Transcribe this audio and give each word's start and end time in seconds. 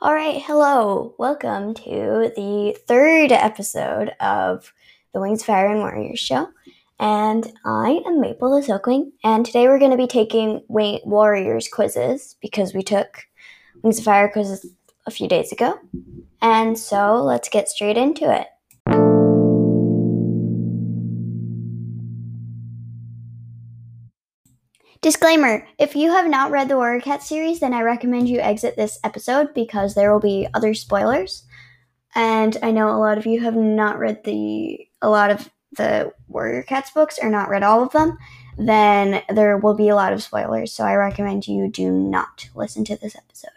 All 0.00 0.14
right, 0.14 0.40
hello. 0.40 1.16
Welcome 1.18 1.74
to 1.74 2.30
the 2.36 2.76
third 2.86 3.32
episode 3.32 4.10
of 4.20 4.72
the 5.12 5.20
Wings 5.20 5.40
of 5.40 5.46
Fire 5.46 5.66
and 5.66 5.80
Warriors 5.80 6.20
show. 6.20 6.50
And 7.00 7.52
I 7.64 8.00
am 8.06 8.20
Maple 8.20 8.54
the 8.54 8.64
Silkwing, 8.64 9.10
and 9.24 9.44
today 9.44 9.66
we're 9.66 9.80
going 9.80 9.90
to 9.90 9.96
be 9.96 10.06
taking 10.06 10.62
Wa- 10.68 11.00
Warriors 11.04 11.66
quizzes 11.66 12.36
because 12.40 12.74
we 12.74 12.84
took 12.84 13.24
Wings 13.82 13.98
of 13.98 14.04
Fire 14.04 14.28
quizzes 14.28 14.70
a 15.04 15.10
few 15.10 15.26
days 15.26 15.50
ago. 15.50 15.80
And 16.40 16.78
so 16.78 17.16
let's 17.16 17.48
get 17.48 17.68
straight 17.68 17.96
into 17.96 18.32
it. 18.32 18.46
Disclaimer 25.08 25.66
If 25.78 25.96
you 25.96 26.10
have 26.12 26.28
not 26.28 26.50
read 26.50 26.68
the 26.68 26.76
Warrior 26.76 27.00
Cat 27.00 27.22
series, 27.22 27.60
then 27.60 27.72
I 27.72 27.80
recommend 27.80 28.28
you 28.28 28.40
exit 28.40 28.76
this 28.76 28.98
episode 29.02 29.54
because 29.54 29.94
there 29.94 30.12
will 30.12 30.20
be 30.20 30.46
other 30.52 30.74
spoilers. 30.74 31.44
And 32.14 32.54
I 32.62 32.72
know 32.72 32.90
a 32.90 33.00
lot 33.00 33.16
of 33.16 33.24
you 33.24 33.40
have 33.40 33.56
not 33.56 33.98
read 33.98 34.22
the 34.24 34.86
a 35.00 35.08
lot 35.08 35.30
of 35.30 35.48
the 35.78 36.12
Warrior 36.26 36.62
Cats 36.62 36.90
books 36.90 37.18
or 37.22 37.30
not 37.30 37.48
read 37.48 37.62
all 37.62 37.82
of 37.82 37.92
them, 37.92 38.18
then 38.58 39.22
there 39.30 39.56
will 39.56 39.72
be 39.72 39.88
a 39.88 39.94
lot 39.94 40.12
of 40.12 40.22
spoilers. 40.22 40.74
So 40.74 40.84
I 40.84 40.94
recommend 40.96 41.48
you 41.48 41.70
do 41.70 41.90
not 41.90 42.50
listen 42.54 42.84
to 42.84 42.96
this 42.96 43.16
episode. 43.16 43.48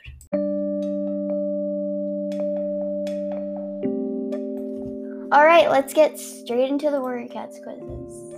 All 5.34 5.46
right, 5.46 5.70
let's 5.70 5.94
get 5.94 6.18
straight 6.18 6.70
into 6.70 6.90
the 6.90 7.02
Warrior 7.02 7.28
Cats 7.28 7.60
quizzes. 7.62 8.31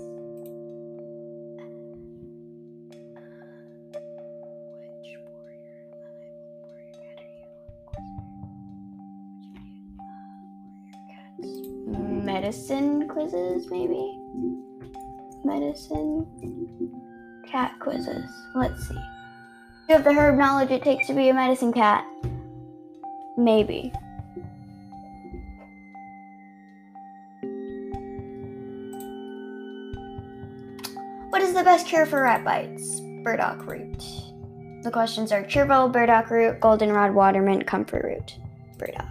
Medicine 12.43 13.07
quizzes, 13.07 13.71
maybe? 13.71 14.19
Medicine 15.45 16.27
cat 17.49 17.71
quizzes. 17.79 18.29
Let's 18.53 18.85
see. 18.85 19.01
You 19.87 19.95
have 19.95 20.03
the 20.03 20.11
herb 20.11 20.37
knowledge 20.37 20.69
it 20.69 20.83
takes 20.83 21.07
to 21.07 21.13
be 21.13 21.29
a 21.29 21.33
medicine 21.33 21.71
cat. 21.71 22.05
Maybe. 23.37 23.93
What 31.29 31.41
is 31.41 31.53
the 31.53 31.63
best 31.63 31.87
cure 31.87 32.05
for 32.05 32.23
rat 32.23 32.43
bites? 32.43 32.99
Burdock 33.23 33.65
root. 33.65 34.03
The 34.83 34.91
questions 34.91 35.31
are 35.31 35.45
chervil, 35.45 35.87
burdock 35.87 36.29
root, 36.29 36.59
goldenrod, 36.59 37.13
watermint, 37.13 37.65
comfort 37.65 38.03
root. 38.03 38.37
Burdock. 38.77 39.07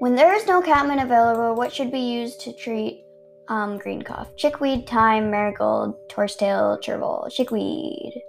When 0.00 0.14
there 0.14 0.34
is 0.34 0.46
no 0.46 0.60
catmint 0.60 1.02
available, 1.02 1.54
what 1.54 1.72
should 1.72 1.92
be 1.92 2.00
used 2.00 2.40
to 2.40 2.52
treat 2.52 3.04
um, 3.48 3.78
green 3.78 4.02
cough? 4.02 4.34
Chickweed, 4.36 4.88
thyme, 4.88 5.30
marigold, 5.30 5.94
horsetail, 6.12 6.78
chervil. 6.78 7.28
Chickweed. 7.30 8.20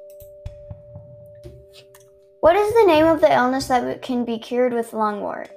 What 2.41 2.55
is 2.55 2.71
the 2.73 2.85
name 2.85 3.07
of 3.07 3.21
the 3.21 3.33
illness 3.33 3.67
that 3.67 4.03
can 4.03 4.23
be 4.25 4.37
cured 4.37 4.73
with 4.73 4.91
lungwort? 4.91 5.47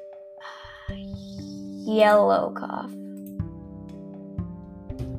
Yellow 0.88 2.54
cough. 2.56 2.90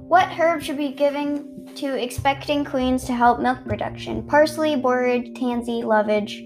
What 0.07 0.29
herb 0.29 0.63
should 0.63 0.77
be 0.77 0.91
given 0.91 1.69
to 1.75 1.93
expecting 1.93 2.65
queens 2.65 3.03
to 3.05 3.13
help 3.13 3.39
milk 3.39 3.63
production? 3.63 4.25
Parsley, 4.25 4.75
borage, 4.75 5.35
tansy, 5.35 5.83
lovage. 5.83 6.43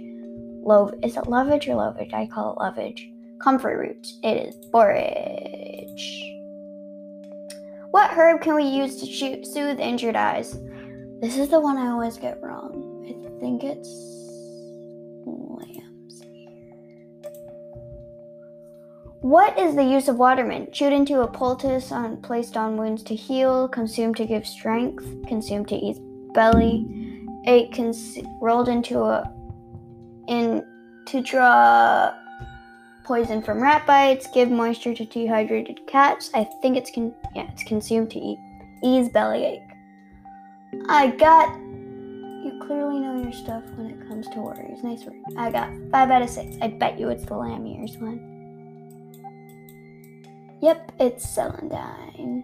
Love 0.66 0.94
is 1.02 1.16
it 1.16 1.28
lovage 1.28 1.69
or 1.69 1.75
lovage? 1.75 2.13
I 2.13 2.28
call 2.28 2.52
it 2.52 2.59
lovage. 2.59 3.12
Comfort 3.44 3.77
root. 3.77 4.08
It 4.23 4.47
is 4.47 4.55
borage. 4.72 6.23
What 7.91 8.09
herb 8.11 8.41
can 8.41 8.55
we 8.55 8.63
use 8.63 9.02
to 9.02 9.05
shoot, 9.05 9.45
soothe 9.45 9.81
injured 9.81 10.16
eyes? 10.16 10.57
This 11.19 11.38
is 11.38 11.50
the 11.50 11.59
one 11.59 11.78
I 11.78 11.91
always 11.91 12.18
get 12.18 12.41
wrong. 12.41 13.03
I 13.06 13.40
think 13.41 13.66
it's 13.66 13.90
lamb's. 15.25 16.22
What 19.19 19.59
is 19.59 19.75
the 19.75 19.84
use 19.84 20.07
of 20.07 20.16
watermint? 20.16 20.72
Chewed 20.72 20.94
into 20.94 21.19
a 21.19 21.28
poultice 21.28 21.91
on 21.91 22.22
placed 22.22 22.56
on 22.56 22.78
wounds 22.78 23.03
to 23.03 23.16
heal, 23.16 23.68
consumed 23.68 24.16
to 24.18 24.25
give 24.25 24.47
strength, 24.47 25.06
consumed 25.28 25.68
to 25.68 25.75
ease 25.75 26.00
belly, 26.34 26.88
ate 27.45 27.73
cons- 27.75 28.19
rolled 28.41 28.69
into 28.69 29.01
a 29.01 29.29
in 30.29 30.66
to 31.07 31.22
draw 31.22 32.13
poison 33.03 33.41
from 33.41 33.62
rat 33.62 33.86
bites, 33.86 34.28
give 34.28 34.50
moisture 34.50 34.94
to 34.94 35.06
dehydrated 35.06 35.86
cats. 35.88 36.30
I 36.34 36.47
think 36.62 36.78
it's 36.78 36.91
con- 36.91 37.16
yeah, 37.36 37.50
it's 37.52 37.64
consumed 37.64 38.12
to 38.12 38.19
eat 38.19 38.40
ease 38.84 39.09
bellyache. 39.09 39.62
I 40.90 41.08
got 41.08 41.56
you 42.44 42.59
clearly 42.66 43.00
know 43.00 43.22
your 43.22 43.31
stuff 43.31 43.63
when 43.75 43.90
it 43.90 44.08
comes 44.08 44.28
to 44.30 44.40
warriors. 44.40 44.84
Nice 44.84 45.06
work. 45.06 45.16
I 45.38 45.50
got 45.52 45.69
five 45.92 46.09
out 46.12 46.22
of 46.22 46.30
six. 46.30 46.58
I 46.62 46.68
bet 46.68 47.00
you 47.00 47.09
it's 47.09 47.25
the 47.25 47.36
lamb 47.36 47.66
ears 47.66 47.97
one. 47.97 48.30
Yep, 50.62 50.92
it's 51.00 51.25
celandine. 51.25 52.44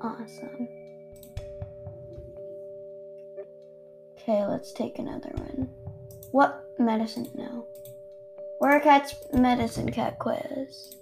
Awesome. 0.00 0.68
Okay, 4.14 4.44
let's 4.44 4.72
take 4.72 4.98
another 4.98 5.30
one. 5.34 5.68
What 6.32 6.64
medicine 6.78 7.28
now? 7.34 7.64
Warrior 8.58 8.80
Cat's 8.80 9.14
medicine 9.34 9.90
cat 9.92 10.18
quiz. 10.18 10.96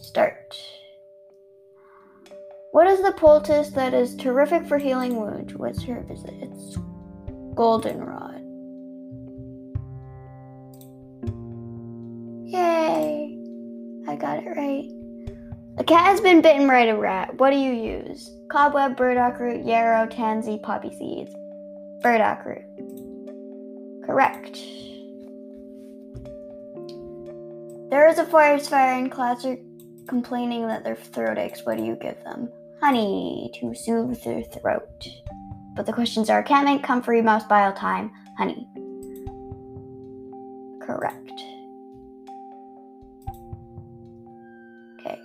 Start. 0.00 0.56
What 2.70 2.86
is 2.86 3.02
the 3.02 3.12
poultice 3.12 3.70
that 3.70 3.94
is 3.94 4.14
terrific 4.14 4.64
for 4.66 4.78
healing 4.78 5.16
wounds? 5.16 5.54
What 5.54 5.76
herb 5.82 6.08
is 6.10 6.22
it? 6.24 6.34
It's 6.40 6.76
goldenrod. 7.54 8.42
Yay! 12.44 13.38
I 14.08 14.14
got 14.14 14.38
it 14.38 14.46
right. 14.56 14.88
A 15.78 15.84
cat 15.84 16.06
has 16.06 16.20
been 16.20 16.42
bitten 16.42 16.68
by 16.68 16.84
a 16.84 16.96
rat. 16.96 17.36
What 17.38 17.50
do 17.50 17.56
you 17.56 17.72
use? 17.72 18.30
Cobweb, 18.52 18.96
burdock 18.96 19.40
root, 19.40 19.66
yarrow, 19.66 20.06
tansy, 20.06 20.58
poppy 20.62 20.90
seeds. 20.96 21.34
Burdock 22.02 22.44
root. 22.46 24.06
Correct. 24.06 24.58
There 27.88 28.08
is 28.08 28.18
a 28.18 28.26
forest 28.26 28.68
fire 28.68 28.98
and 28.98 29.12
class 29.12 29.44
are 29.44 29.56
complaining 30.08 30.66
that 30.66 30.82
their 30.82 30.96
throat 30.96 31.38
aches. 31.38 31.64
What 31.64 31.76
do 31.76 31.84
you 31.84 31.94
give 31.94 32.22
them? 32.24 32.48
Honey 32.80 33.50
to 33.60 33.74
soothe 33.74 34.22
their 34.24 34.42
throat. 34.42 35.06
But 35.76 35.86
the 35.86 35.92
questions 35.92 36.28
are 36.28 36.42
catmint, 36.42 36.82
comfrey, 36.82 37.22
mouse 37.22 37.44
bile, 37.44 37.72
thyme, 37.72 38.10
honey. 38.36 38.66
Correct. 40.84 41.30
Okay. 44.98 45.20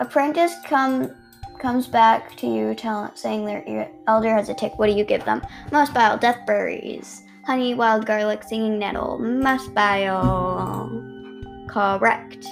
Apprentice 0.00 0.54
come 0.64 1.10
comes 1.60 1.86
back 1.86 2.36
to 2.36 2.48
you 2.48 2.74
tell, 2.74 3.14
saying 3.14 3.44
their 3.44 3.88
elder 4.08 4.34
has 4.34 4.48
a 4.48 4.54
tick. 4.54 4.76
What 4.76 4.86
do 4.86 4.92
you 4.92 5.04
give 5.04 5.24
them? 5.24 5.40
Mouse 5.70 5.90
bile, 5.90 6.18
death 6.18 6.44
berries, 6.46 7.22
honey, 7.46 7.74
wild 7.74 8.06
garlic, 8.06 8.42
singing 8.42 8.80
nettle, 8.80 9.18
mouse 9.18 9.68
bile. 9.68 11.01
Correct. 11.72 12.46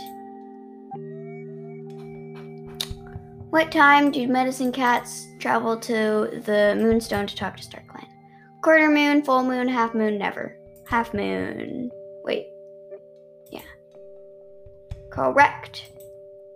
What 3.51 3.71
time 3.71 4.11
do 4.11 4.27
medicine 4.27 4.73
cats 4.73 5.27
travel 5.39 5.77
to 5.77 6.41
the 6.47 6.75
moonstone 6.81 7.27
to 7.27 7.37
talk 7.37 7.57
to 7.59 7.63
StarClan? 7.63 8.07
Quarter 8.63 8.91
moon, 8.91 9.23
full 9.23 9.45
moon, 9.45 9.69
half 9.69 9.93
moon, 9.93 10.17
never. 10.17 10.57
Half 10.87 11.13
moon. 11.13 11.91
Wait. 12.25 12.47
Yeah. 13.51 13.61
Correct. 15.11 15.91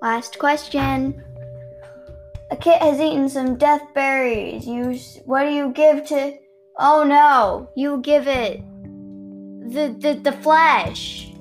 Last 0.00 0.38
question. 0.38 1.22
A 2.50 2.56
kit 2.56 2.80
has 2.80 2.98
eaten 2.98 3.28
some 3.28 3.56
death 3.56 3.82
berries. 3.94 4.66
You 4.66 4.98
what 5.26 5.44
do 5.44 5.50
you 5.50 5.70
give 5.72 6.06
to 6.06 6.32
Oh 6.78 7.04
no, 7.04 7.68
you 7.74 8.00
give 8.00 8.26
it 8.26 8.62
the 9.68 9.94
the 9.98 10.20
the 10.22 10.32
flesh. 10.32 11.33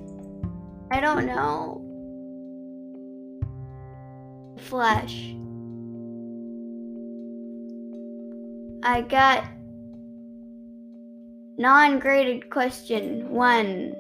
I 0.93 0.99
don't 0.99 1.25
know. 1.25 1.81
Flesh. 4.59 5.33
I 8.83 9.01
got 9.01 9.43
non 11.57 11.97
graded 11.97 12.51
question 12.51 13.27
one. 13.31 13.95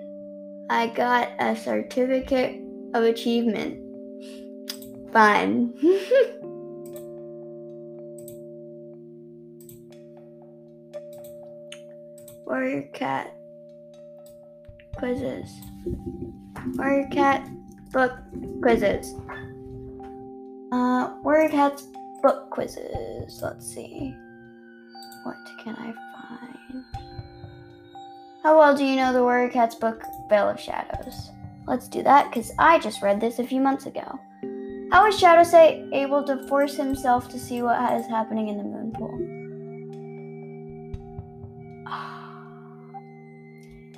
I 0.69 0.85
got 0.85 1.31
a 1.39 1.55
certificate 1.55 2.61
of 2.93 3.05
achievement. 3.05 3.79
Fun. 5.11 5.73
Warrior 12.45 12.83
cat 12.93 13.35
quizzes. 14.97 15.61
Warrior 16.75 17.07
Cat 17.09 17.49
book 17.91 18.13
quizzes. 18.61 19.13
Uh, 20.71 21.13
Warrior 21.23 21.49
Cat's 21.49 21.87
book 22.21 22.49
quizzes. 22.49 23.41
Let's 23.41 23.65
see. 23.67 24.15
What 25.23 25.35
can 25.63 25.75
I 25.75 25.93
find? 25.93 26.83
How 28.43 28.57
well 28.57 28.75
do 28.75 28.83
you 28.83 28.95
know 28.95 29.13
the 29.13 29.23
Warrior 29.23 29.49
Cat's 29.49 29.75
book, 29.75 30.03
Veil 30.29 30.49
of 30.49 30.59
Shadows? 30.59 31.29
Let's 31.65 31.87
do 31.87 32.03
that, 32.03 32.29
because 32.29 32.51
I 32.59 32.79
just 32.79 33.01
read 33.01 33.21
this 33.21 33.39
a 33.39 33.47
few 33.47 33.61
months 33.61 33.85
ago. 33.85 34.19
How 34.91 35.07
is 35.07 35.15
Shadowsight 35.15 35.93
able 35.93 36.23
to 36.25 36.45
force 36.47 36.75
himself 36.75 37.29
to 37.29 37.39
see 37.39 37.61
what 37.61 37.93
is 37.93 38.05
happening 38.07 38.49
in 38.49 38.57
the 38.57 38.63
moon 38.63 38.91
pool? 38.91 39.32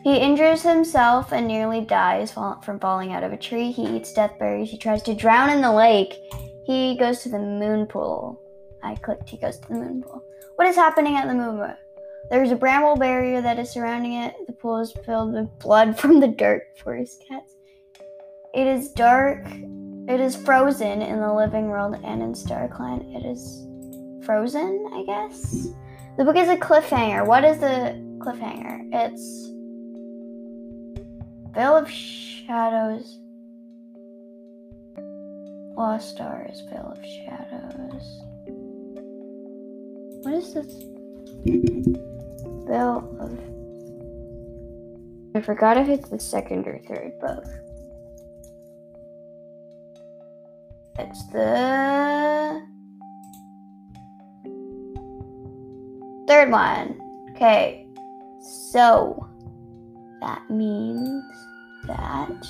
He 0.05 0.17
injures 0.17 0.61
himself 0.61 1.33
and 1.33 1.47
nearly 1.47 1.81
dies 1.81 2.31
from 2.31 2.79
falling 2.79 3.11
out 3.11 3.23
of 3.23 3.33
a 3.33 3.37
tree. 3.37 3.71
He 3.71 3.97
eats 3.97 4.13
death 4.13 4.37
berries. 4.37 4.69
He 4.69 4.77
tries 4.77 5.01
to 5.01 5.15
drown 5.15 5.49
in 5.49 5.63
the 5.63 5.71
lake. 5.71 6.13
He 6.63 6.95
goes 6.95 7.23
to 7.23 7.29
the 7.29 7.39
moon 7.39 7.87
pool. 7.87 8.39
I 8.83 8.93
clicked. 8.97 9.27
He 9.27 9.37
goes 9.37 9.57
to 9.57 9.67
the 9.67 9.73
moon 9.73 10.03
pool. 10.03 10.23
What 10.57 10.67
is 10.67 10.75
happening 10.75 11.15
at 11.15 11.27
the 11.27 11.33
moon 11.33 11.57
pool? 11.57 11.73
There's 12.29 12.51
a 12.51 12.55
bramble 12.55 12.97
barrier 12.97 13.41
that 13.41 13.57
is 13.57 13.71
surrounding 13.71 14.13
it. 14.13 14.35
The 14.45 14.53
pool 14.53 14.79
is 14.79 14.93
filled 15.07 15.33
with 15.33 15.49
blood 15.57 15.99
from 15.99 16.19
the 16.19 16.27
Dark 16.27 16.77
Forest 16.77 17.25
cats. 17.27 17.55
It 18.53 18.67
is 18.67 18.91
dark. 18.91 19.43
It 20.07 20.19
is 20.19 20.35
frozen 20.35 21.01
in 21.01 21.19
the 21.19 21.33
living 21.33 21.67
world 21.69 21.95
and 22.03 22.21
in 22.21 22.33
StarClan. 22.33 23.15
It 23.15 23.25
is 23.27 23.65
frozen, 24.23 24.87
I 24.93 25.03
guess. 25.03 25.69
The 26.19 26.25
book 26.25 26.35
is 26.35 26.47
a 26.47 26.57
cliffhanger. 26.57 27.25
What 27.25 27.43
is 27.43 27.57
the 27.57 27.99
cliffhanger? 28.19 28.87
It's 28.93 29.54
Veil 31.55 31.77
of 31.77 31.89
Shadows. 31.89 33.17
Lost 35.77 36.09
Stars, 36.09 36.61
Veil 36.69 36.91
of 36.91 37.05
Shadows. 37.05 38.21
What 40.21 40.33
is 40.33 40.53
this? 40.53 40.65
Veil 42.67 43.07
of. 43.21 43.39
I 45.33 45.41
forgot 45.41 45.77
if 45.77 45.87
it's 45.87 46.09
the 46.09 46.19
second 46.19 46.67
or 46.67 46.77
third 46.89 47.17
book. 47.21 47.45
It's 50.99 51.25
the 51.27 52.61
third 56.27 56.51
one. 56.51 56.99
Okay, 57.31 57.87
so 58.71 59.29
that 60.21 60.49
means 60.49 61.23
that 61.87 62.47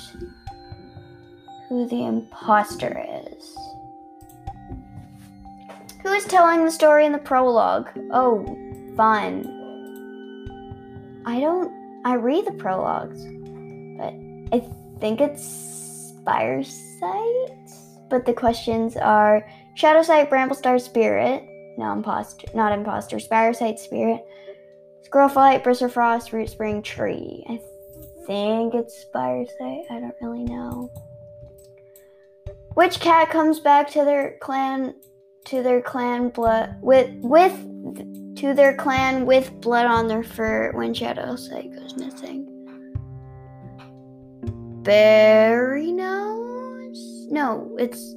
who 1.68 1.88
the 1.88 2.04
imposter 2.04 3.04
is. 3.26 3.56
Who 6.02 6.12
is 6.12 6.24
telling 6.24 6.64
the 6.64 6.70
story 6.70 7.04
in 7.04 7.12
the 7.12 7.18
prologue? 7.18 7.88
Oh, 8.12 8.44
fun. 8.96 9.52
I 11.26 11.40
don't. 11.40 11.74
I 12.04 12.14
read 12.14 12.46
the 12.46 12.52
prologues, 12.52 13.24
but 13.98 14.14
I 14.56 14.60
think 15.00 15.20
it's 15.20 15.42
Spiresight. 15.42 16.70
But 18.08 18.24
the 18.24 18.32
questions 18.32 18.96
are 18.96 19.44
Shadowsight, 19.76 20.30
Bramblestar 20.30 20.80
Spirit, 20.80 21.42
no 21.76 21.92
imposter, 21.92 22.46
not 22.54 22.72
imposter, 22.72 23.18
Spiresight 23.18 23.80
Spirit, 23.80 24.24
Squirrelflight, 25.10 25.62
Bristlefrost, 25.62 26.32
Root 26.32 26.50
Spring, 26.50 26.82
Tree. 26.82 27.44
I 27.48 27.60
think 28.26 28.74
it's 28.74 28.98
Spiresight. 28.98 29.84
I 29.90 30.00
don't 30.00 30.14
really 30.20 30.44
know. 30.44 30.90
Which 32.74 33.00
cat 33.00 33.30
comes 33.30 33.60
back 33.60 33.88
to 33.92 34.04
their 34.04 34.36
clan 34.40 34.94
to 35.46 35.62
their 35.62 35.80
clan 35.80 36.30
blood 36.30 36.76
with 36.82 37.10
with 37.20 37.54
to 38.36 38.52
their 38.52 38.74
clan 38.74 39.24
with 39.24 39.52
blood 39.60 39.86
on 39.86 40.08
their 40.08 40.24
fur 40.24 40.72
when 40.72 40.92
Shadowsight 40.92 41.74
goes 41.74 41.96
missing? 41.96 42.52
Berry 44.82 45.92
nose? 45.92 47.26
No, 47.30 47.74
it's 47.78 48.14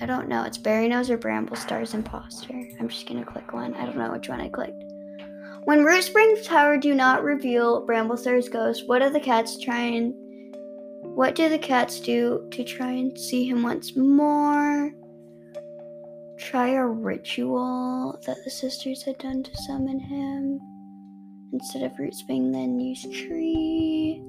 I 0.00 0.06
don't 0.06 0.28
know. 0.28 0.44
It's 0.44 0.58
Berry 0.58 0.88
Nose 0.88 1.10
or 1.10 1.16
Bramble 1.16 1.56
Star's 1.56 1.94
imposter. 1.94 2.54
I'm 2.78 2.88
just 2.88 3.06
gonna 3.06 3.24
click 3.24 3.52
one. 3.52 3.74
I 3.74 3.84
don't 3.84 3.96
know 3.96 4.12
which 4.12 4.28
one 4.28 4.40
I 4.40 4.48
clicked. 4.48 4.83
When 5.64 5.82
Root 5.82 6.04
Springs 6.04 6.46
Tower 6.46 6.76
do 6.76 6.94
not 6.94 7.24
reveal 7.24 7.86
Bramblestar's 7.86 8.50
ghost, 8.50 8.86
what 8.86 8.98
do 8.98 9.08
the 9.08 9.18
cats 9.18 9.58
try 9.58 9.78
and 9.78 10.12
what 11.16 11.34
do 11.34 11.48
the 11.48 11.58
cats 11.58 12.00
do 12.00 12.46
to 12.50 12.64
try 12.64 12.90
and 12.90 13.18
see 13.18 13.48
him 13.48 13.62
once 13.62 13.96
more? 13.96 14.92
Try 16.38 16.72
a 16.72 16.86
ritual 16.86 18.20
that 18.26 18.36
the 18.44 18.50
sisters 18.50 19.02
had 19.04 19.16
done 19.16 19.42
to 19.42 19.56
summon 19.62 19.98
him. 19.98 20.60
Instead 21.54 21.82
of 21.84 21.98
Root 21.98 22.14
Spring, 22.14 22.52
then 22.52 22.78
use 22.78 23.02
tree. 23.02 24.22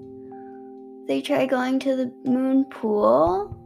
They 1.05 1.21
try 1.21 1.45
going 1.47 1.79
to 1.79 1.97
the 1.97 2.13
moon 2.23 2.63
pool. 2.65 3.57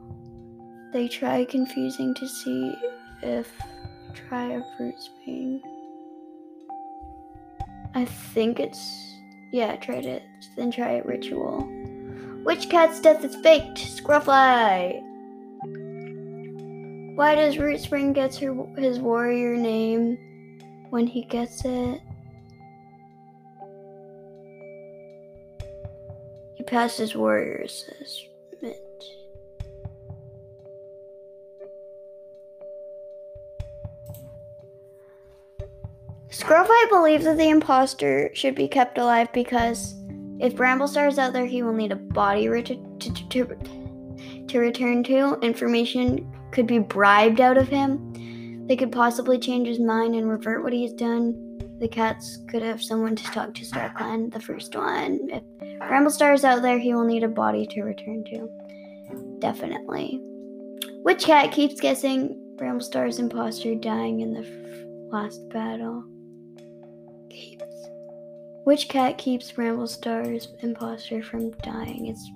They 0.91 1.07
try 1.07 1.45
confusing 1.45 2.15
to 2.15 2.27
see 2.27 2.73
if 3.21 3.47
try 4.15 4.53
a 4.53 4.63
fruit 4.75 4.95
spring. 4.97 5.61
I 7.95 8.05
think 8.05 8.59
it's 8.59 9.09
yeah, 9.51 9.75
tried 9.77 10.05
it. 10.05 10.23
Then 10.55 10.71
try 10.71 10.93
a 10.93 11.03
ritual. 11.03 11.61
Which 12.43 12.69
cat's 12.69 12.99
death 13.01 13.23
is 13.23 13.35
faked? 13.37 13.77
Scruffly. 13.77 15.03
Why 17.15 17.35
does 17.35 17.57
Root 17.57 17.81
Spring 17.81 18.13
get 18.13 18.35
her, 18.35 18.55
his 18.77 18.99
warrior 18.99 19.57
name 19.57 20.17
when 20.89 21.07
he 21.07 21.23
gets 21.23 21.65
it? 21.65 22.01
He 26.55 26.63
passed 26.63 26.97
his 26.97 27.15
warrior 27.15 27.67
assessment. 36.29 36.89
Believes 36.89 37.25
that 37.25 37.37
the 37.37 37.49
imposter 37.49 38.29
should 38.33 38.55
be 38.55 38.67
kept 38.67 38.97
alive 38.97 39.31
because 39.33 39.95
if 40.39 40.55
Bramblestar 40.55 41.07
is 41.07 41.19
out 41.19 41.33
there, 41.33 41.45
he 41.45 41.63
will 41.63 41.73
need 41.73 41.91
a 41.91 41.95
body 41.95 42.47
to, 42.47 42.61
to, 42.99 43.29
to, 43.29 44.45
to 44.47 44.59
return 44.59 45.03
to. 45.03 45.39
Information 45.41 46.31
could 46.51 46.67
be 46.67 46.79
bribed 46.79 47.41
out 47.41 47.57
of 47.57 47.67
him. 47.67 48.67
They 48.67 48.75
could 48.75 48.91
possibly 48.91 49.39
change 49.39 49.67
his 49.67 49.79
mind 49.79 50.15
and 50.15 50.29
revert 50.29 50.63
what 50.63 50.73
he's 50.73 50.93
done. 50.93 51.59
The 51.79 51.87
cats 51.87 52.39
could 52.49 52.61
have 52.61 52.83
someone 52.83 53.15
to 53.15 53.23
talk 53.23 53.53
to 53.53 53.65
Star 53.65 53.89
StarClan, 53.89 54.31
the 54.33 54.39
first 54.39 54.75
one. 54.75 55.19
If 55.31 55.43
Bramblestar 55.79 56.33
is 56.33 56.43
out 56.43 56.61
there, 56.61 56.77
he 56.77 56.93
will 56.93 57.05
need 57.05 57.23
a 57.23 57.27
body 57.27 57.65
to 57.67 57.83
return 57.83 58.23
to. 58.25 59.39
Definitely. 59.39 60.19
Which 61.03 61.23
cat 61.23 61.51
keeps 61.51 61.79
guessing 61.79 62.39
Bramblestar's 62.57 63.19
imposter 63.19 63.75
dying 63.75 64.19
in 64.19 64.33
the 64.33 64.41
f- 64.41 65.11
last 65.11 65.47
battle? 65.49 66.03
Which 68.65 68.87
cat 68.89 69.17
keeps 69.17 69.51
Bramblestar's 69.51 70.49
imposter 70.59 71.23
from 71.23 71.51
dying? 71.63 72.07
It's 72.07 72.31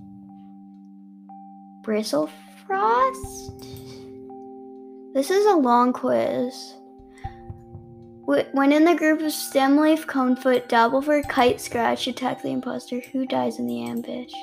Bristlefrost? 1.86 3.64
This 5.14 5.30
is 5.30 5.46
a 5.46 5.56
long 5.56 5.94
quiz. 5.94 6.74
When 8.26 8.72
in 8.72 8.86
the 8.86 8.96
group 8.96 9.20
of 9.20 9.28
Stemleaf, 9.28 10.08
Conefoot, 10.08 10.70
Dabblefur, 10.70 11.28
Kite, 11.30 11.62
Scratch 11.62 12.08
attack 12.08 12.42
the 12.42 12.50
imposter, 12.52 13.00
who 13.12 13.28
dies 13.28 13.60
in 13.60 13.68
the 13.68 13.84
ambush? 13.84 14.34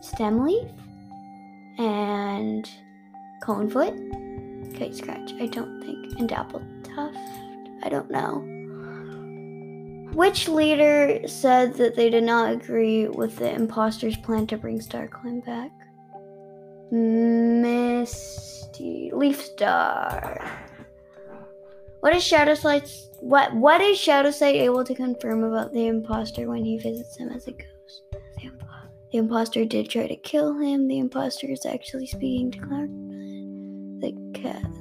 Stemleaf? 0.00 0.72
And 1.78 2.68
Conefoot? 3.42 3.94
Kite 4.76 4.96
Scratch, 4.96 5.34
I 5.34 5.46
don't 5.46 5.80
think. 5.82 6.18
And 6.18 6.28
Tuft. 6.28 6.64
I 7.84 7.88
don't 7.88 8.10
know. 8.10 8.51
Which 10.14 10.48
leader 10.48 11.26
said 11.26 11.74
that 11.74 11.96
they 11.96 12.10
did 12.10 12.24
not 12.24 12.52
agree 12.52 13.08
with 13.08 13.36
the 13.36 13.50
imposter's 13.50 14.16
plan 14.18 14.46
to 14.48 14.58
bring 14.58 14.78
StarClan 14.78 15.44
back? 15.44 15.70
Misty 16.90 18.20
Leafstar. 19.14 20.46
What 22.00 22.14
is 22.14 22.22
Shadowsight's 22.22 23.08
what 23.20 23.54
what 23.54 23.80
is 23.80 23.96
Shadowsight 23.96 24.54
able 24.54 24.84
to 24.84 24.94
confirm 24.94 25.44
about 25.44 25.72
the 25.72 25.86
imposter 25.86 26.46
when 26.48 26.64
he 26.64 26.76
visits 26.76 27.16
him 27.16 27.30
as 27.30 27.46
a 27.48 27.52
ghost? 27.52 28.02
The, 28.10 28.42
imp- 28.44 28.64
the 29.12 29.18
imposter 29.18 29.64
did 29.64 29.88
try 29.88 30.08
to 30.08 30.16
kill 30.16 30.58
him. 30.58 30.88
The 30.88 30.98
imposter 30.98 31.46
is 31.50 31.64
actually 31.64 32.06
speaking 32.06 32.50
to 32.50 32.58
Clark. 32.58 32.90
The 34.02 34.12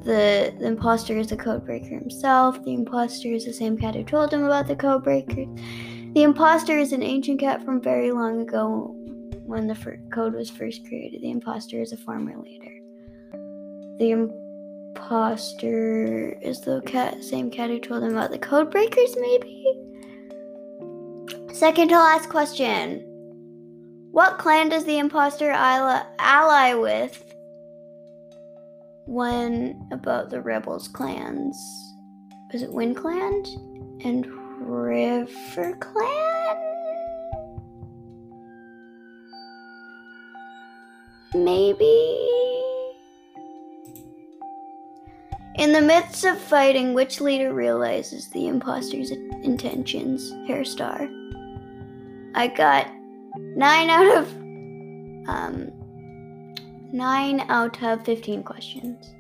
the, 0.04 0.54
the 0.60 0.66
imposter 0.66 1.18
is 1.18 1.28
the 1.28 1.38
codebreaker 1.38 2.02
himself. 2.02 2.64
The 2.64 2.74
imposter 2.74 3.30
is 3.30 3.46
the 3.46 3.54
same 3.54 3.78
cat 3.78 3.96
who 3.96 4.04
told 4.04 4.34
him 4.34 4.44
about 4.44 4.68
the 4.68 4.76
codebreaker. 4.76 6.14
The 6.14 6.24
imposter 6.24 6.78
is 6.78 6.92
an 6.92 7.04
ancient 7.04 7.40
cat 7.40 7.64
from 7.64 7.80
very 7.82 8.12
long 8.12 8.42
ago 8.42 8.96
when 9.46 9.68
the 9.68 9.76
fir- 9.76 10.02
code 10.12 10.34
was 10.34 10.50
first 10.50 10.86
created. 10.88 11.22
The 11.22 11.32
imposter 11.32 11.82
is 11.82 11.94
a 11.94 11.98
former 11.98 12.36
leader. 12.38 12.80
The 14.00 14.12
imposter 14.96 16.38
is 16.42 16.62
the 16.62 16.82
cat, 16.86 17.24
same 17.24 17.52
cat 17.52 17.70
who 17.70 17.80
told 17.80 18.04
him 18.04 18.12
about 18.12 18.32
the 18.32 18.40
code 18.40 18.72
breakers, 18.72 19.16
maybe? 19.20 19.68
Second 21.54 21.90
to 21.90 21.96
last 21.96 22.30
question. 22.30 23.04
What 24.12 24.40
clan 24.40 24.70
does 24.70 24.84
the 24.84 24.98
imposter 24.98 25.52
ally, 25.52 26.04
ally 26.20 26.74
with 26.74 27.31
when 29.06 29.88
about 29.92 30.30
the 30.30 30.42
rebels 30.42 30.88
clans? 30.88 31.56
Was 32.52 32.62
it 32.62 32.72
Wind 32.72 32.98
Clan 32.98 33.44
and 34.04 34.26
River 34.60 35.78
Clan? 35.80 36.58
Maybe. 41.34 42.28
In 45.56 45.74
the 45.74 45.82
midst 45.82 46.26
of 46.26 46.38
fighting, 46.38 46.94
which 46.94 47.22
leader 47.22 47.54
realizes 47.54 48.30
the 48.30 48.48
imposter's 48.48 49.12
intentions? 49.12 50.32
Harestar. 50.50 51.10
I 52.36 52.48
got 52.48 52.88
nine 53.38 53.90
out 53.90 54.18
of 54.18 54.28
um 55.28 55.72
nine 56.92 57.42
out 57.50 57.82
of 57.84 58.06
fifteen 58.06 58.44
questions. 58.44 59.14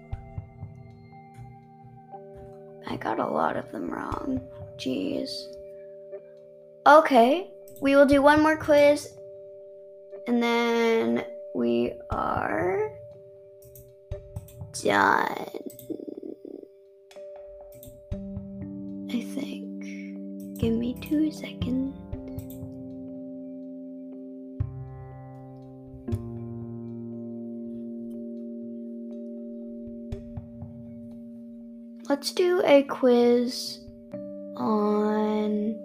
I 2.88 2.98
got 2.98 3.20
a 3.20 3.28
lot 3.28 3.56
of 3.56 3.72
them 3.72 3.90
wrong. 3.90 4.42
Jeez. 4.78 5.30
Okay, 6.86 7.50
we 7.82 7.96
will 7.96 8.06
do 8.06 8.22
one 8.22 8.42
more 8.42 8.58
quiz 8.58 9.14
and 10.28 10.42
then 10.42 11.24
we 11.56 11.94
are 12.10 12.92
done. 14.84 15.48
I 19.10 19.22
think. 19.36 20.58
Give 20.58 20.74
me 20.74 20.96
two 21.02 21.32
seconds. 21.32 22.11
Let's 32.22 32.34
do 32.34 32.62
a 32.66 32.84
quiz 32.84 33.80
on 34.56 35.76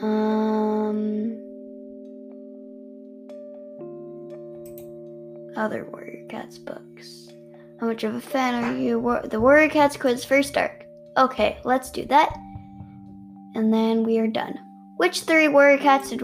um 0.00 1.36
other 5.54 5.84
Warrior 5.92 6.24
Cats 6.30 6.56
books. 6.56 7.28
How 7.80 7.88
much 7.88 8.02
of 8.02 8.14
a 8.14 8.20
fan 8.22 8.64
are 8.64 8.74
you? 8.78 8.98
War- 8.98 9.20
the 9.26 9.38
Warrior 9.38 9.68
Cats 9.68 9.98
quiz 9.98 10.24
first 10.24 10.56
arc. 10.56 10.86
Okay, 11.18 11.58
let's 11.64 11.90
do 11.90 12.06
that. 12.06 12.34
And 13.54 13.70
then 13.70 14.04
we 14.04 14.18
are 14.20 14.26
done. 14.26 14.58
Which 14.96 15.24
three 15.24 15.48
Warrior 15.48 15.76
Cats 15.76 16.08
did 16.08 16.22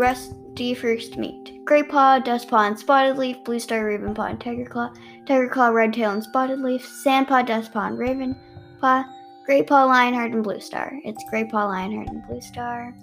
Rusty 0.56 0.72
first 0.72 1.18
meet? 1.18 1.62
Grey 1.66 1.82
Paw, 1.82 2.18
Dust 2.18 2.48
Paw, 2.48 2.68
and 2.68 2.78
Spotted 2.78 3.18
Leaf, 3.18 3.36
Blue 3.44 3.58
Star, 3.58 3.84
Raven 3.84 4.14
Paw, 4.14 4.28
and 4.28 4.40
Tiger 4.40 4.64
Claw, 4.64 4.90
Tiger 5.26 5.50
Claw, 5.50 5.68
Red 5.68 5.92
Tail, 5.92 6.12
and 6.12 6.24
Spotted 6.24 6.60
Leaf, 6.60 6.82
Sand 6.82 7.28
Paw, 7.28 7.42
Dust 7.42 7.74
Paw, 7.74 7.88
and 7.88 7.98
Raven 7.98 8.34
Paw, 8.80 9.04
Grey 9.44 9.62
Paw, 9.62 9.84
Lionheart, 9.84 10.32
and 10.32 10.42
Blue 10.42 10.58
Star. 10.58 10.94
It's 11.04 11.22
Grey 11.28 11.44
Paw, 11.44 11.66
Lionheart, 11.66 12.08
and 12.08 12.26
Blue 12.26 12.40
Star. 12.40 12.94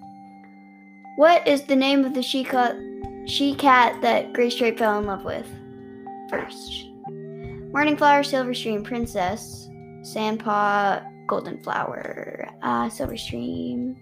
What 1.17 1.47
is 1.47 1.61
the 1.61 1.75
name 1.75 2.03
of 2.05 2.15
the 2.15 2.23
she 2.23 2.43
cat, 2.43 2.75
she 3.27 3.53
cat 3.53 4.01
that 4.01 4.33
Grey 4.33 4.49
Stripe 4.49 4.79
fell 4.79 4.97
in 4.97 5.05
love 5.05 5.23
with? 5.23 5.47
First. 6.31 6.87
Morning 7.71 7.95
Flower, 7.95 8.23
Silver 8.23 8.55
Stream, 8.55 8.83
Princess, 8.83 9.69
Sandpaw, 10.01 11.27
Golden 11.27 11.61
Flower, 11.61 12.49
uh, 12.63 12.89
Silver 12.89 13.15
Stream. 13.15 13.95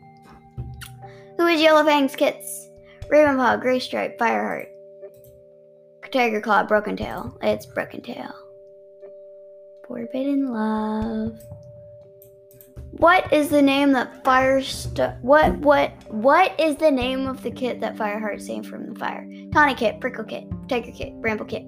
Who 1.38 1.48
is 1.48 1.60
Yellow 1.60 1.84
Fang's 1.84 2.16
kits? 2.16 2.70
Ravenpaw, 3.12 3.60
Grey 3.60 3.80
Stripe, 3.80 4.18
Fireheart, 4.18 4.68
Tiger 6.12 6.40
Claw, 6.40 6.64
Broken 6.64 6.96
Tail. 6.96 7.38
It's 7.42 7.66
Broken 7.66 8.02
Tail. 8.02 8.34
Forbidden 9.86 10.48
Love. 10.48 11.38
What 12.92 13.32
is 13.34 13.50
the 13.50 13.62
name 13.62 13.92
that 13.94 14.24
Firestar? 14.24 15.22
What 15.22 15.58
what 15.60 15.92
what 16.10 16.58
is 16.60 16.76
the 16.78 16.92
name 16.92 17.28
of 17.28 17.42
the 17.44 17.52
kit 17.52 17.80
that 17.82 17.96
Fireheart 17.96 18.42
saved 18.42 18.68
from 18.68 18.94
the 18.94 19.00
fire? 19.00 19.26
Tawny 19.54 19.76
Kit, 19.76 20.00
Prickle 20.00 20.26
Kit, 20.26 20.46
Tiger 20.68 20.92
Kit, 20.92 21.14
Bramble 21.22 21.46
Kit, 21.46 21.64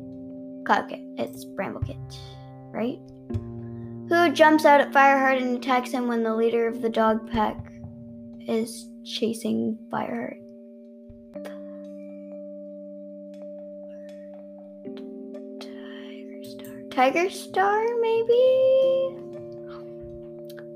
Cloud 0.66 0.90
Kit. 0.90 1.00
It's 1.18 1.46
Bramble 1.46 1.82
Kit, 1.82 1.98
right? 2.72 3.00
Who 4.10 4.34
jumps 4.34 4.66
out 4.66 4.82
at 4.82 4.92
Fireheart 4.92 5.42
and 5.42 5.58
attacks 5.58 5.92
him 5.92 6.08
when 6.08 6.24
the 6.24 6.36
leader 6.36 6.68
of 6.68 6.82
the 6.82 6.90
dog 6.90 7.30
pack 7.30 7.58
is 8.42 8.90
chasing 9.06 9.78
Fireheart? 9.92 10.43
Tiger 16.94 17.30
Star. 17.30 17.84
Maybe? 18.00 19.20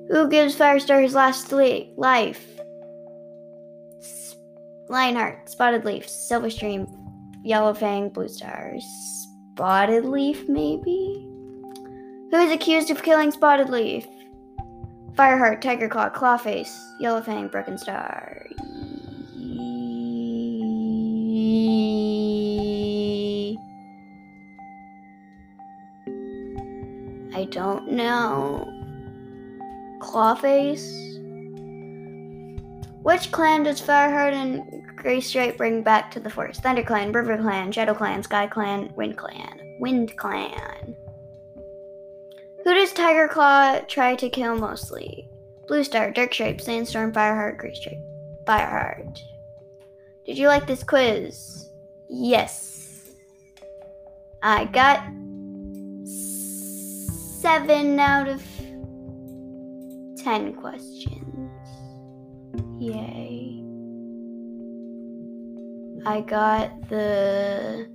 Who 0.10 0.28
gives 0.30 0.56
Firestar 0.56 1.02
his 1.04 1.14
last 1.14 1.52
li- 1.52 1.94
life? 1.98 2.60
S- 4.00 4.36
Lionheart, 4.90 5.50
Spotted 5.50 5.86
Leaf, 5.86 6.08
Silver 6.08 6.50
Stream, 6.50 6.88
Yellow 7.44 7.74
Fang, 7.74 8.10
Blue 8.10 8.28
Star. 8.30 8.74
Spotted 9.54 10.06
Leaf, 10.06 10.48
maybe? 10.48 11.28
Who 12.32 12.38
is 12.38 12.52
accused 12.52 12.90
of 12.90 13.04
killing 13.04 13.32
Spotted 13.32 13.70
Leaf? 13.70 14.08
Fireheart, 15.14 15.62
Tiger 15.62 15.90
Claw, 15.90 16.10
Clawface, 16.10 16.76
Yellow 17.00 17.22
Fang, 17.22 17.48
Broken 17.48 17.78
Star. 17.78 18.46
Don't 27.50 27.92
know. 27.92 28.74
Clawface? 30.02 31.08
Which 33.04 33.32
clan 33.32 33.64
does 33.64 33.82
Fireheart 33.82 34.34
and 34.34 34.84
Grey 34.98 35.22
Stripe 35.22 35.58
bring 35.58 35.82
back 35.82 36.12
to 36.12 36.20
the 36.20 36.30
forest? 36.30 36.62
Thunder 36.62 36.84
Clan, 36.84 37.12
River 37.12 37.38
Clan, 37.38 37.72
Shadow 37.72 37.94
Clan, 37.94 38.22
Sky 38.22 38.48
Clan, 38.48 38.92
Wind 38.96 39.18
Clan. 39.18 39.78
Wind 39.80 40.18
Clan. 40.18 40.96
Who 42.64 42.74
does 42.74 42.92
Tiger 42.92 43.30
Claw 43.30 43.80
try 43.88 44.16
to 44.16 44.30
kill 44.30 44.58
mostly? 44.58 45.30
Blue 45.68 45.84
Star, 45.84 46.12
Dark 46.12 46.34
Stripe, 46.34 46.60
Sandstorm, 46.60 47.14
Fireheart, 47.14 47.58
Grey 47.58 47.74
Stripe. 47.74 48.04
Fireheart. 48.46 49.22
Did 50.26 50.38
you 50.38 50.48
like 50.48 50.68
this 50.68 50.84
quiz? 50.84 51.70
Yes. 52.10 53.12
I 54.44 54.66
got 54.66 55.02
seven 57.48 57.98
out 57.98 58.28
of 58.28 58.44
ten 60.22 60.52
questions. 60.52 61.50
Yay. 62.78 63.64
I 66.06 66.20
got 66.28 66.90
the 66.90 67.88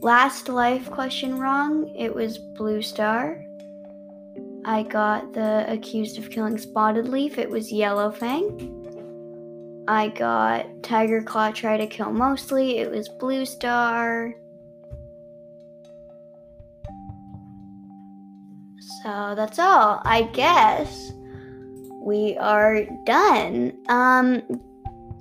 last 0.00 0.48
life 0.48 0.88
question 0.88 1.36
wrong. 1.40 1.92
It 1.98 2.14
was 2.14 2.38
Blue 2.56 2.80
Star. 2.80 3.44
I 4.64 4.84
got 4.84 5.32
the 5.32 5.64
accused 5.68 6.16
of 6.16 6.30
killing 6.30 6.58
Spotted 6.58 7.08
Leaf. 7.08 7.38
It 7.38 7.50
was 7.50 7.72
Yellow 7.72 8.12
Fang. 8.12 8.70
I 9.88 10.10
got 10.10 10.64
Tiger 10.84 11.22
Claw 11.22 11.50
try 11.50 11.76
to 11.76 11.88
kill 11.88 12.12
mostly. 12.12 12.78
It 12.78 12.88
was 12.88 13.08
Blue 13.08 13.44
Star. 13.44 14.32
So 19.02 19.34
that's 19.34 19.58
all. 19.58 20.00
I 20.04 20.22
guess 20.32 21.12
we 22.02 22.36
are 22.38 22.84
done. 23.04 23.72
Um, 23.88 24.42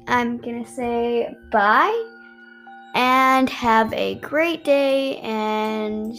I'm 0.08 0.38
gonna 0.38 0.66
say 0.66 1.34
bye 1.52 2.10
and 2.94 3.50
have 3.50 3.94
a 3.94 4.16
great 4.16 4.64
day 4.64 5.18
and 5.20 6.14